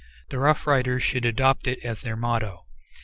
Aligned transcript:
The 0.29 0.39
Rough 0.39 0.65
Riders 0.65 1.03
should 1.03 1.25
adopt 1.25 1.67
it 1.67 1.77
as 1.85 2.01
their 2.01 2.15
motto. 2.17 2.65